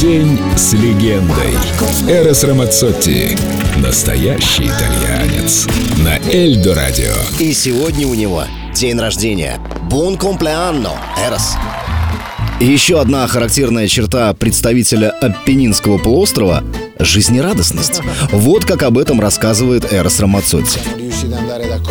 [0.00, 1.54] День с легендой.
[2.06, 3.34] Эрос Рамацотти.
[3.78, 5.66] Настоящий итальянец.
[6.04, 7.14] На Эльдо Радио.
[7.38, 9.58] И сегодня у него день рождения.
[9.88, 10.90] Бон комплеанно,
[11.26, 11.54] Эрос.
[12.60, 16.62] Еще одна характерная черта представителя Аппенинского полуострова–
[16.98, 18.00] жизнерадостность.
[18.30, 20.80] Вот как об этом рассказывает Эрос Рамацотти.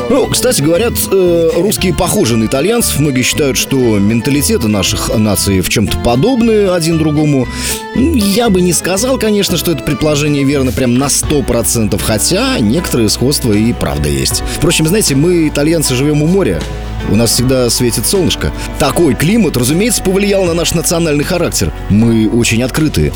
[0.10, 3.00] Ну, кстати, говорят, э, русские похожи на итальянцев.
[3.00, 7.48] Многие считают, что менталитеты наших наций в чем-то подобны один другому.
[7.96, 13.54] Я бы не сказал, конечно, что это предположение верно прям на 100%, хотя некоторые сходства
[13.54, 14.44] и правда есть.
[14.58, 16.62] Впрочем, знаете, мы, итальянцы, живем у моря.
[17.12, 18.52] У нас всегда светит солнышко.
[18.80, 21.72] Такой климат, разумеется, повлиял на наш национальный характер.
[21.90, 23.12] Мы очень открытые.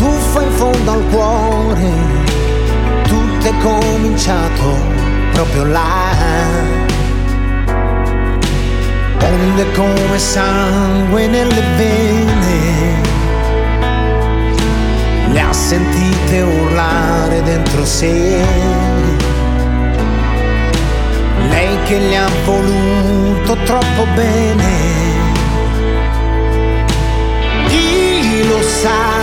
[0.00, 1.92] Tuffo in fondo al cuore.
[3.06, 4.78] Tutto è cominciato
[5.32, 6.89] proprio là.
[9.60, 13.02] Onde come sangue nelle vene
[15.32, 18.42] le ha sentite urlare dentro sé.
[21.50, 24.68] Lei che le ha voluto troppo bene.
[27.68, 29.19] Chi lo sa?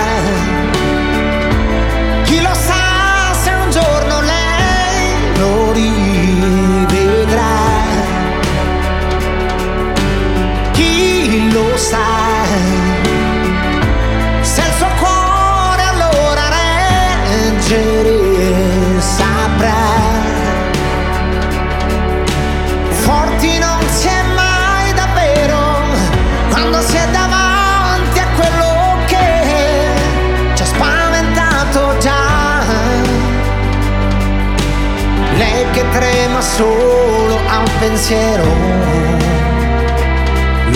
[36.56, 38.46] Solo a un pensiero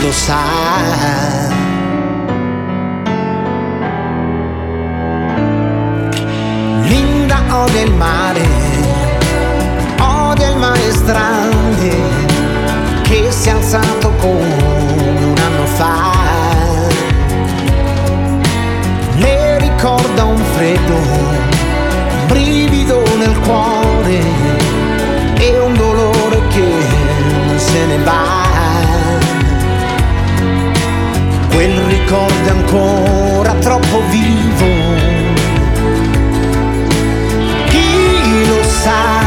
[0.02, 0.40] lo sa.
[6.84, 8.31] Linda odia il mare,
[32.32, 34.66] ricordo ancora troppo vivo.
[37.68, 39.21] Chi lo sa?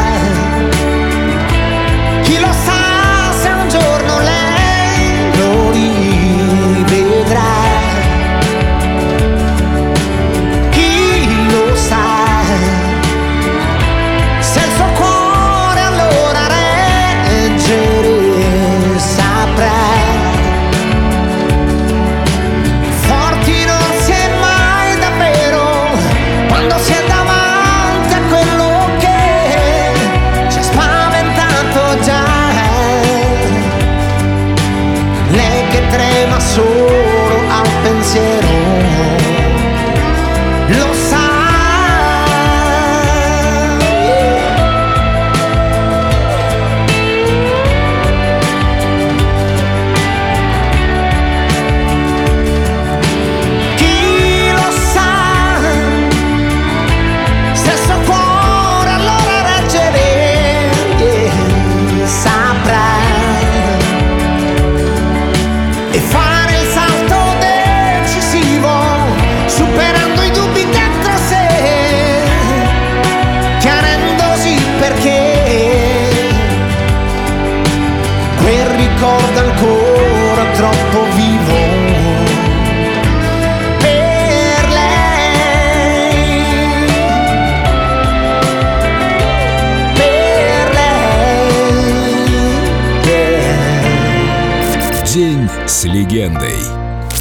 [95.85, 96.57] Легендой.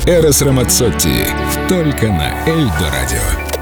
[0.06, 1.26] Эрос Рамацотти.
[1.68, 3.53] Только на Эльдо Радио.